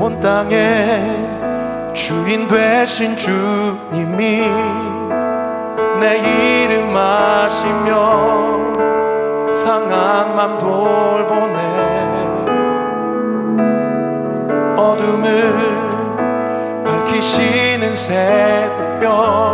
온 0.00 0.20
땅에 0.20 1.92
주인 1.92 2.46
되신 2.46 3.16
주님이 3.16 4.48
내 5.98 6.18
이름 6.18 6.96
아시며 6.96 8.72
상한 9.52 10.36
맘 10.36 10.56
돌보네. 10.58 11.58
어둠을 14.76 15.52
밝히시는 16.84 17.96
새벽별 17.96 19.48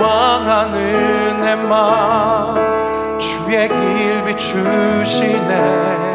방황하는 0.00 1.40
내맘 1.40 2.56
주의 3.18 3.68
길 3.68 4.24
비추시네 4.24 6.09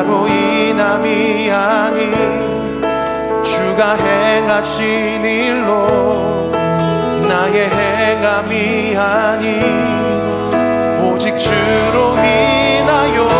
나로 0.00 0.26
인함이 0.26 1.50
아닌 1.50 2.80
주가 3.42 3.96
행하신 3.96 5.22
일로 5.22 6.50
나의 7.28 7.68
행함이 7.68 8.96
아닌 8.96 9.60
오직 11.04 11.38
주로 11.38 12.14
인하여 12.14 13.39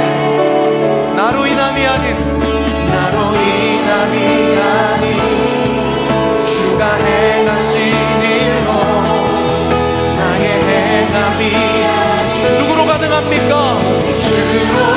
나로 1.21 1.45
인함이 1.45 1.85
아닌 1.85 2.39
나로 2.89 3.35
인함이 3.35 4.57
아닌 4.57 6.45
주가 6.47 6.95
행하신 6.95 7.77
일로 8.23 8.73
나의 10.15 10.43
행함이 10.63 12.57
누구로 12.57 12.87
가능합니까? 12.87 13.79
주로 14.19 14.90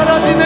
행하신 0.00 0.37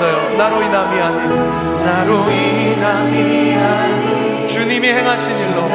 더요. 0.00 0.36
나로 0.36 0.62
인함이 0.62 1.00
아닌 1.00 1.84
나로 1.84 2.30
인함이 2.30 3.54
아닌. 3.54 4.48
주님이 4.48 4.88
행하신 4.88 5.36
일로 5.36 5.68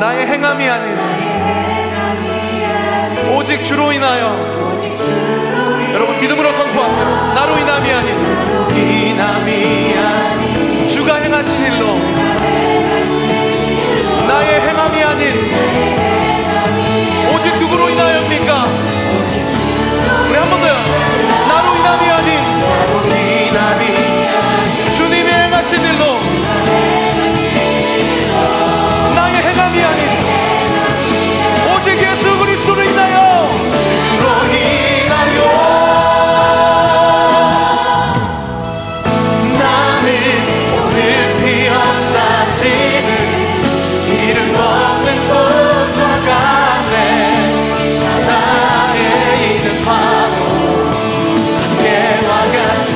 나의 0.00 0.26
행함이 0.26 0.68
아닌. 0.68 1.04
오직 3.36 3.62
주로 3.64 3.92
인하여 3.92 4.36
여러분 5.92 6.20
믿음으로 6.20 6.52
선포하세요 6.52 7.13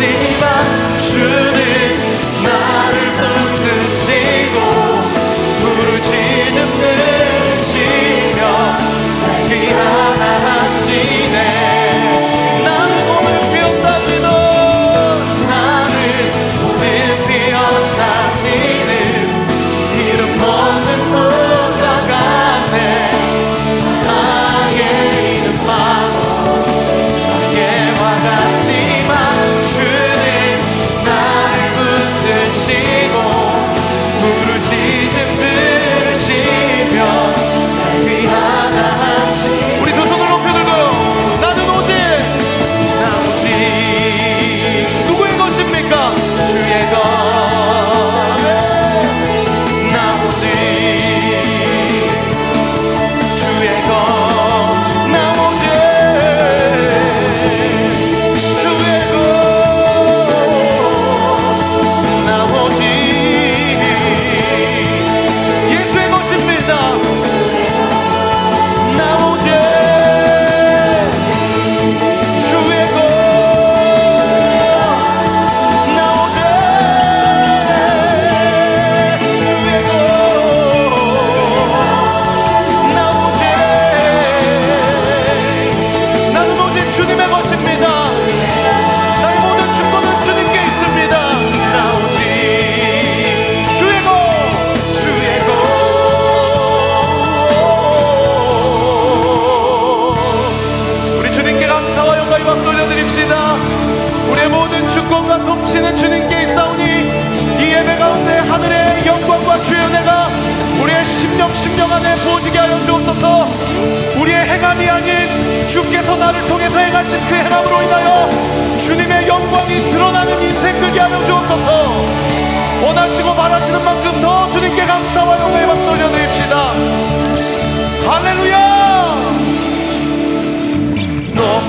하지만 0.01 0.99
주 1.01 1.58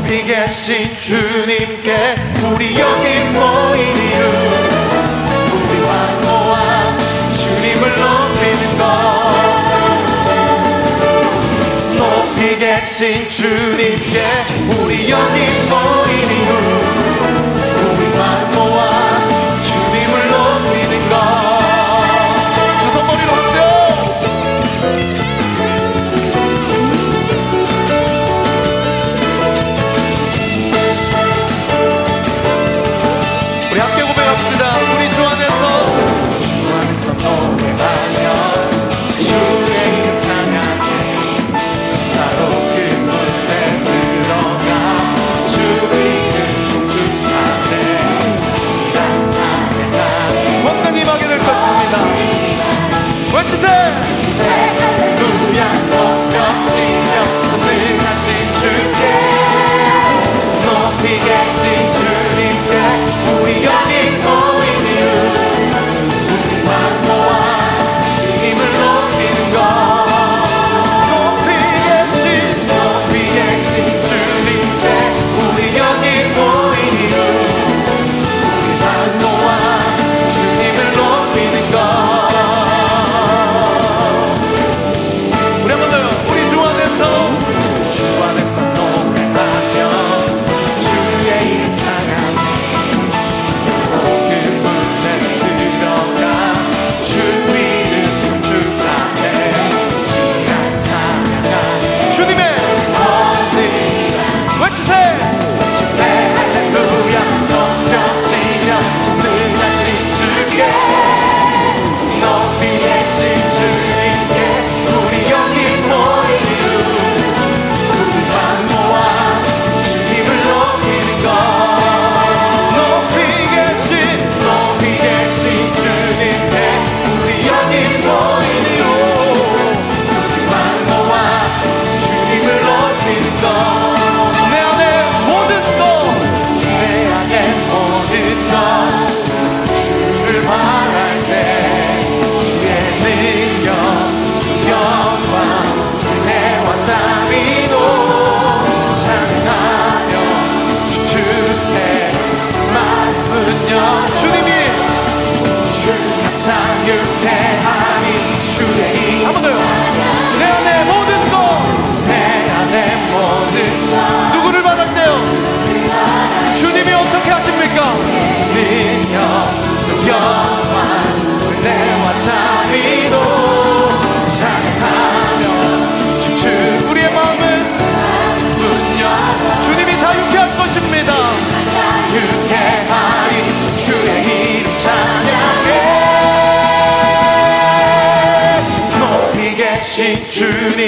높이 0.10 0.24
계신 0.24 0.98
주님께 1.00 2.16
우리 2.42 2.80
여기 2.80 3.20
모인 3.26 3.80
이유. 3.96 4.20
우리와 5.54 5.92
모아 6.24 6.98
주님을 7.32 7.84
높이는 8.00 8.64
것. 8.80 8.82
높이 11.96 12.58
계신 12.58 13.30
주님께 13.30 14.18
우리 14.80 15.12
여기 15.12 15.38
모인 15.70 16.12
이유. 16.32 16.59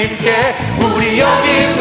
주님께 0.02 0.56
우리 0.80 1.20
여기 1.20 1.81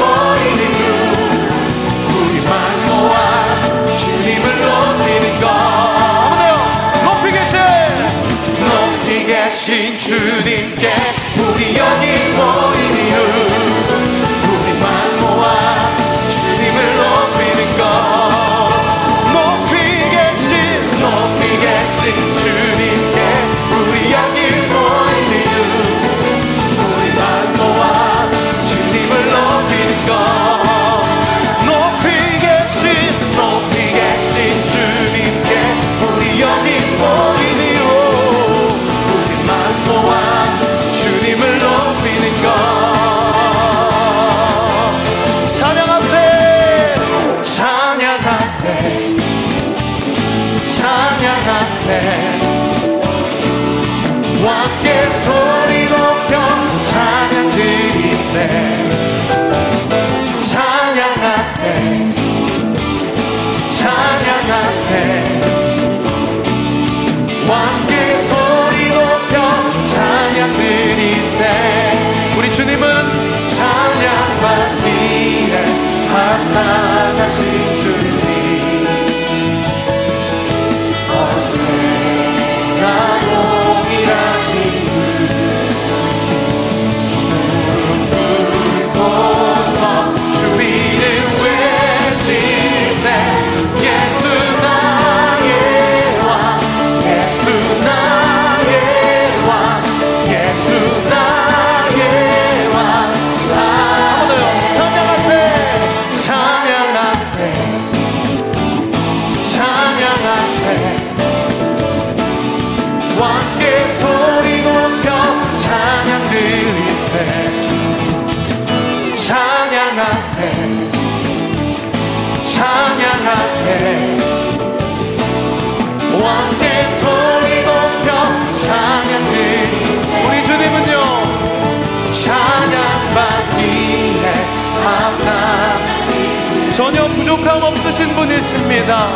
없으신 137.70 138.14
분이십니다 138.16 139.06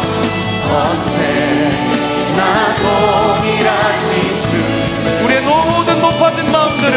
언제나 0.71 2.43
동일하신 2.77 4.11
주 4.49 5.25
우리의 5.25 5.41
모든 5.43 6.01
높아진 6.01 6.51
마음들을 6.51 6.95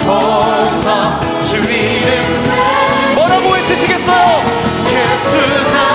긁어서 0.00 1.20
주 1.44 1.56
이름 1.56 2.44
뭐라고 3.14 3.50
외치시겠어요? 3.50 4.26
예수 4.90 5.36
나 5.72 5.85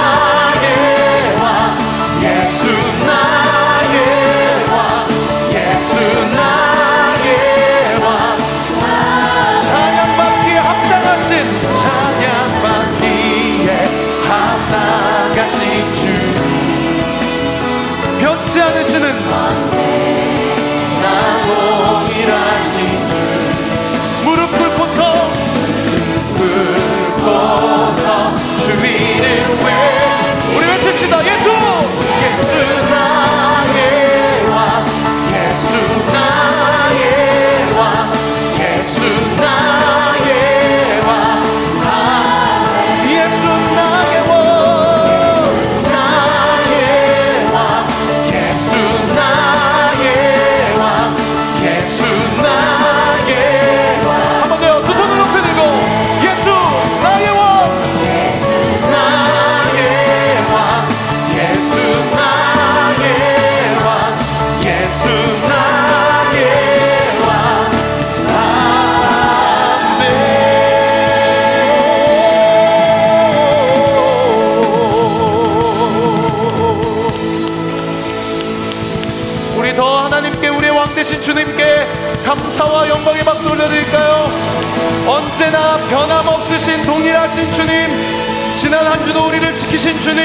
변함없으신 86.71 86.85
동일하신 86.85 87.51
주님 87.51 88.55
지난 88.55 88.85
한 88.87 89.03
주도 89.03 89.27
우리를 89.27 89.55
지키신 89.57 89.99
주님 89.99 90.17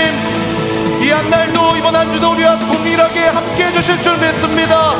이 1.02 1.10
한 1.10 1.28
날도 1.30 1.76
이번 1.76 1.94
한 1.94 2.10
주도 2.12 2.32
우리와 2.32 2.58
동일하게 2.58 3.20
함께 3.26 3.66
해주실 3.66 4.02
줄 4.02 4.18
믿습니다. 4.18 4.94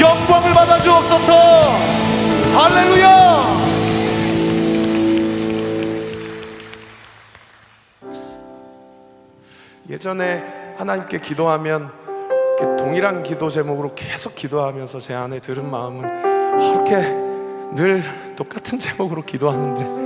영광을 0.00 0.52
받아 0.52 0.80
주옵소서. 0.80 1.32
할렐루야! 2.54 3.56
예전에 9.88 10.74
하나님께 10.76 11.20
기도하면 11.20 11.90
동일한 12.78 13.22
기도 13.22 13.50
제목으로 13.50 13.94
계속 13.94 14.34
기도하면서 14.34 15.00
제 15.00 15.14
안에 15.14 15.38
들은 15.38 15.70
마음은 15.70 16.62
이렇게 16.62 16.96
늘 17.74 18.02
똑같은 18.36 18.78
제목으로 18.78 19.22
기도하는데 19.24 20.05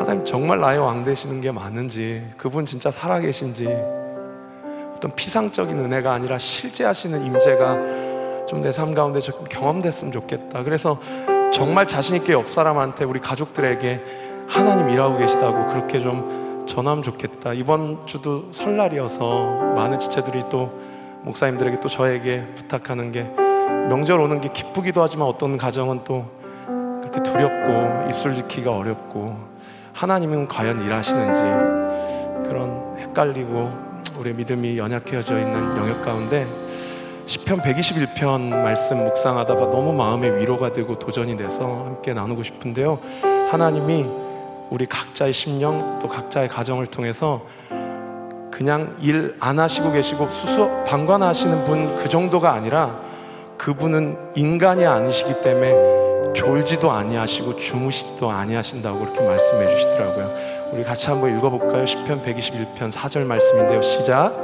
하나님 0.00 0.24
정말 0.24 0.60
나의 0.60 0.78
왕 0.78 1.04
되시는 1.04 1.42
게 1.42 1.52
맞는지 1.52 2.26
그분 2.38 2.64
진짜 2.64 2.90
살아계신지 2.90 3.66
어떤 4.96 5.14
피상적인 5.14 5.78
은혜가 5.78 6.10
아니라 6.10 6.38
실제 6.38 6.84
하시는 6.84 7.22
임재가 7.26 8.46
좀 8.48 8.62
내 8.62 8.70
삶 8.72 8.94
가운데 8.94 9.20
조금 9.20 9.44
경험됐으면 9.44 10.10
좋겠다. 10.10 10.62
그래서 10.62 10.98
정말 11.52 11.86
자신 11.86 12.16
있게 12.16 12.32
옆 12.32 12.50
사람한테 12.50 13.04
우리 13.04 13.20
가족들에게 13.20 14.02
하나님 14.48 14.88
일하고 14.88 15.18
계시다고 15.18 15.66
그렇게 15.66 16.00
좀 16.00 16.64
전하면 16.66 17.02
좋겠다. 17.02 17.52
이번 17.52 18.06
주도 18.06 18.50
설날이어서 18.52 19.72
많은 19.76 19.98
지체들이 19.98 20.44
또 20.50 20.72
목사님들에게 21.24 21.78
또 21.80 21.88
저에게 21.90 22.46
부탁하는 22.56 23.12
게 23.12 23.24
명절 23.90 24.18
오는 24.18 24.40
게 24.40 24.48
기쁘기도 24.48 25.02
하지만 25.02 25.28
어떤 25.28 25.58
가정은 25.58 26.00
또 26.04 26.24
그렇게 27.02 27.22
두렵고 27.22 28.08
입술 28.08 28.34
지키기가 28.34 28.74
어렵고 28.74 29.50
하나님은 30.00 30.48
과연 30.48 30.80
일하시는지 30.82 32.48
그런 32.48 32.96
헷갈리고 32.98 33.70
우리의 34.18 34.34
믿음이 34.34 34.78
연약해져 34.78 35.38
있는 35.38 35.76
영역 35.76 36.00
가운데 36.00 36.46
시편 37.26 37.60
121편 37.60 38.62
말씀 38.62 39.04
묵상하다가 39.04 39.68
너무 39.68 39.92
마음의 39.92 40.38
위로가 40.40 40.72
되고 40.72 40.94
도전이 40.94 41.36
돼서 41.36 41.84
함께 41.84 42.14
나누고 42.14 42.42
싶은데요. 42.42 42.98
하나님이 43.50 44.06
우리 44.70 44.86
각자의 44.86 45.34
심령 45.34 45.98
또 46.00 46.08
각자의 46.08 46.48
가정을 46.48 46.86
통해서 46.86 47.42
그냥 48.50 48.96
일 49.02 49.36
안 49.38 49.58
하시고 49.58 49.92
계시고 49.92 50.28
수수 50.28 50.70
방관하시는 50.86 51.64
분 51.66 51.94
그 51.96 52.08
정도가 52.08 52.52
아니라 52.54 52.98
그분은 53.58 54.16
인간이 54.34 54.86
아니시기 54.86 55.42
때문에 55.42 55.99
졸지도 56.34 56.90
아니하시고 56.90 57.56
주무시지도 57.56 58.30
아니하신다고 58.30 58.98
그렇게 58.98 59.20
말씀해 59.20 59.74
주시더라고요. 59.74 60.34
우리 60.72 60.84
같이 60.84 61.08
한번 61.08 61.36
읽어볼까요? 61.36 61.84
시편 61.84 62.22
121편 62.22 62.90
4절 62.92 63.24
말씀인데요. 63.24 63.80
시작. 63.82 64.34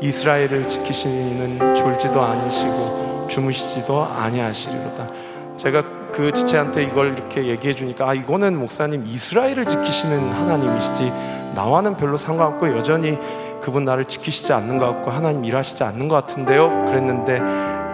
이스라엘을 0.00 0.68
지키시는 0.68 1.74
졸지도 1.74 2.20
아니시고 2.20 3.26
주무시지도 3.30 4.02
아니하시리로다. 4.02 5.08
제가 5.56 5.82
그 6.12 6.32
지체한테 6.32 6.82
이걸 6.84 7.12
이렇게 7.12 7.46
얘기해 7.46 7.74
주니까 7.74 8.08
아 8.08 8.14
이거는 8.14 8.56
목사님 8.56 9.04
이스라엘을 9.06 9.66
지키시는 9.66 10.32
하나님이시지 10.32 11.12
나와는 11.54 11.96
별로 11.96 12.16
상관없고 12.16 12.68
여전히 12.76 13.18
그분 13.60 13.84
나를 13.84 14.04
지키시지 14.04 14.52
않는 14.52 14.78
것 14.78 14.86
같고 14.86 15.10
하나님 15.10 15.44
일하시지 15.44 15.82
않는 15.82 16.08
것 16.08 16.16
같은데요. 16.16 16.84
그랬는데 16.86 17.40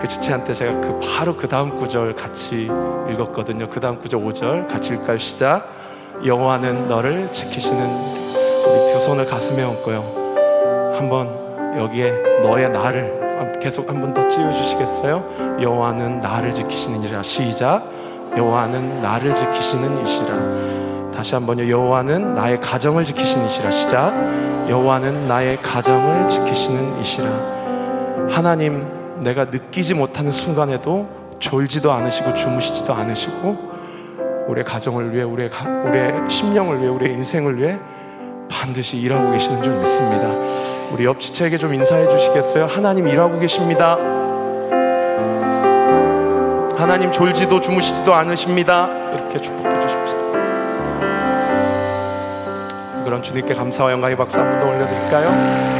그 0.01 0.09
지체한테 0.09 0.55
제가 0.55 0.81
그 0.81 0.99
바로 1.01 1.37
그 1.37 1.47
다음 1.47 1.77
구절 1.77 2.15
같이 2.15 2.69
읽었거든요. 3.11 3.69
그 3.69 3.81
다음 3.81 4.01
구절 4.01 4.21
5절 4.21 4.69
같이 4.69 4.95
읽까요? 4.95 5.19
시작. 5.19 5.69
여호와는 6.25 6.89
너를 6.89 7.31
지키시는 7.33 7.81
우리 8.67 8.93
두 8.93 8.99
손을 8.99 9.27
가슴에 9.27 9.63
얹고요. 9.63 10.95
한번 10.97 11.29
여기에 11.79 12.41
너의 12.43 12.71
나를 12.71 13.21
계속 13.61 13.89
한 13.89 14.01
번 14.01 14.15
더 14.15 14.27
찌워 14.29 14.51
주시겠어요? 14.51 15.59
여호와는 15.61 16.21
나를 16.21 16.55
지키시는 16.55 17.03
이라 17.03 17.23
시작. 17.23 17.85
여호와는 18.37 19.03
나를 19.03 19.35
지키시는 19.35 20.03
이시라. 20.07 21.11
다시 21.15 21.35
한번요. 21.35 21.69
여호와는 21.69 22.33
나의 22.35 22.61
가정을 22.61 23.05
지키시는 23.05 23.47
이시라. 23.47 23.71
시작. 23.71 24.15
여호와는 24.69 25.27
나의 25.27 25.61
가정을 25.61 26.29
지키시는 26.29 27.01
이시라. 27.01 27.29
하나님, 28.31 28.87
내가 29.23 29.45
느끼지 29.47 29.95
못하는 29.95 30.33
순간에도 30.33 31.09
졸지도 31.39 31.93
않으시고 31.93 32.35
주무시지도 32.35 32.93
않으시고 32.93 33.71
우리의 34.49 34.65
가정을 34.65 35.13
위해 35.15 35.23
우리의, 35.23 35.51
가, 35.51 35.69
우리의 35.69 36.29
심령을 36.29 36.79
위해 36.81 36.89
우리의 36.89 37.15
인생을 37.17 37.57
위해 37.59 37.79
반드시 38.51 38.97
일하고 38.99 39.31
계시는 39.31 39.63
줄 39.63 39.75
믿습니다. 39.75 40.29
우리 40.93 41.05
옆 41.05 41.21
지체에게 41.21 41.57
좀 41.57 41.73
인사해 41.73 42.09
주시겠어요? 42.09 42.67
하나님 42.67 43.07
일하고 43.07 43.39
계십니다. 43.39 43.97
하나님 46.77 47.13
졸지도 47.13 47.61
주무시지도 47.61 48.13
않으십니다. 48.15 48.89
이렇게 49.15 49.39
축복해 49.39 49.81
주십시오. 49.81 50.19
그런 53.05 53.23
주님께 53.23 53.55
감사와 53.55 53.93
영광의 53.93 54.17
박수 54.17 54.39
한 54.41 54.51
번 54.51 54.59
더 54.61 54.67
올려드릴까요? 54.69 55.80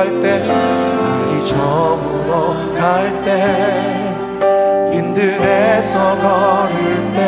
갈때 0.00 0.38
날이 0.46 1.46
저물어 1.46 2.72
갈 2.74 3.22
때 3.22 3.28
빈들에서 4.90 6.16
걸을 6.22 7.12
때 7.12 7.18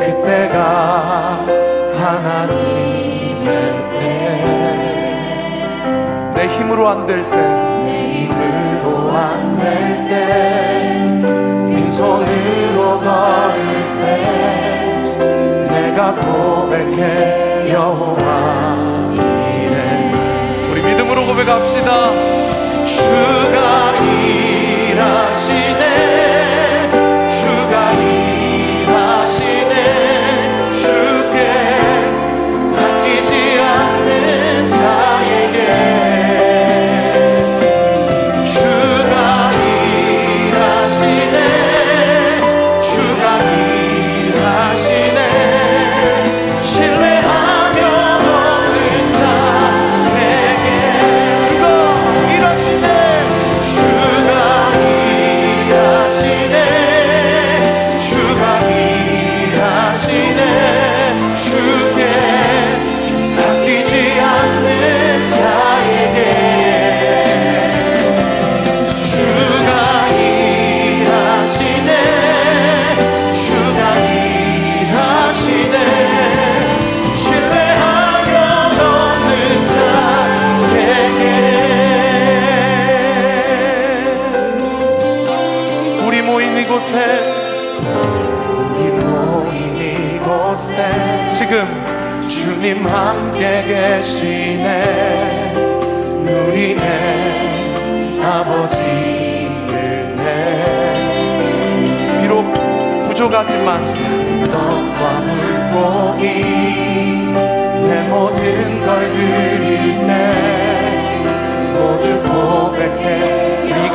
그때가 0.00 1.44
하나님의 1.94 3.44
때 3.92 3.94
내 6.34 6.46
힘으로 6.56 6.88
안 6.88 7.04
될 7.04 7.20
때 7.30 7.36
내 7.84 7.88
힘으로 8.24 9.12
안 9.14 9.58
될 9.58 9.62
때 10.08 10.12
빈손으로 11.68 12.78
걸을 12.98 13.60
때 14.00 14.02
내가 15.68 16.14
고백해 16.14 17.70
여호와 17.74 18.49
고백합시다. 21.50 22.84
주 22.84 23.29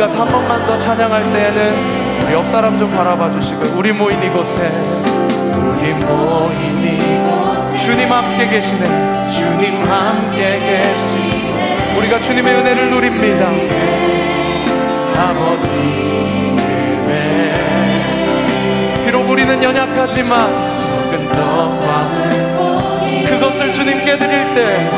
우리 0.05 0.11
이가서 0.13 0.21
한 0.21 0.27
번만 0.27 0.63
더 0.67 0.77
찬양할 0.77 1.23
때에는 1.33 2.23
우리 2.23 2.33
옆 2.33 2.45
사람 2.47 2.77
좀 2.77 2.91
바라봐 2.91 3.31
주시고 3.31 3.75
우리 3.75 3.91
모인 3.91 4.21
이곳에. 4.21 4.69
우리 5.55 5.93
모인 5.95 6.77
이곳 6.79 7.75
주님 7.79 8.11
함께 8.11 8.47
계시네. 8.47 8.85
주님 9.31 9.83
함께 9.89 10.59
계시네. 10.59 11.95
우리가 11.97 12.19
주님의 12.19 12.53
은혜를 12.53 12.91
누립니다. 12.91 13.47
아버지 15.17 15.69
은혜. 17.09 17.53
비록 19.05 19.27
우리는 19.27 19.63
연약하지만 19.63 20.75
적은 20.85 21.31
떡과 21.31 22.11
그것을 23.27 23.73
주님께 23.73 24.19
드릴 24.19 24.53
때 24.53 24.89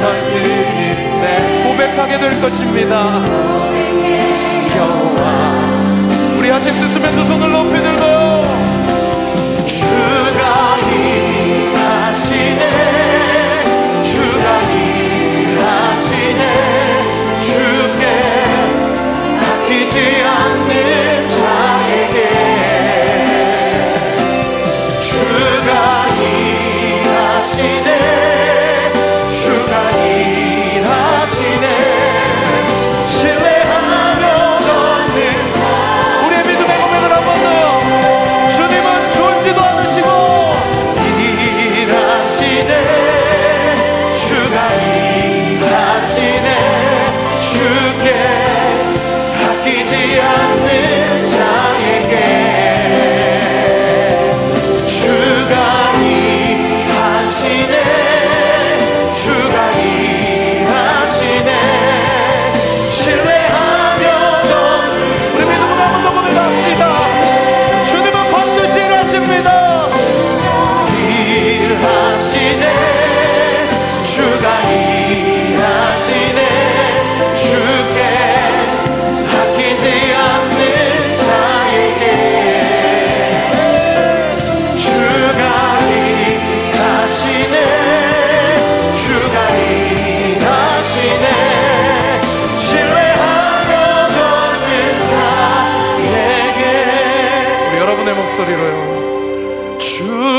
널 0.00 0.26
드릴 0.28 1.07
때 1.20 1.62
고백하게 1.64 2.18
될 2.18 2.40
것입니다. 2.40 3.24
여호와 4.76 5.22
우리 6.38 6.50
하실 6.50 6.74
수 6.74 6.86
있으면 6.86 7.14
두 7.14 7.24
손을 7.24 7.50
높이 7.50 7.74
들고 7.80 8.02
주가 9.66 10.77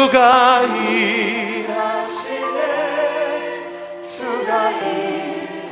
주가 0.09 0.61
일하시네. 0.61 1.69
주가 4.03 4.71
일하시네. 4.71 5.69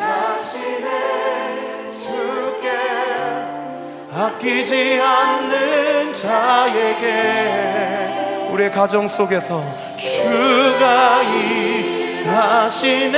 주께 1.92 2.70
아끼지 4.14 5.02
않는 5.02 6.14
자에게 6.14 7.08
우리의 8.52 8.70
가정 8.72 9.08
속에서 9.08 9.64
주가 9.98 11.24
일하시네. 12.24 13.16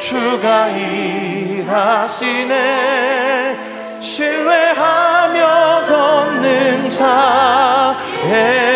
주가 0.00 0.66
일하시네. 0.66 2.50
신뢰하며 4.00 5.86
걷는 5.86 6.90
자에 6.90 8.69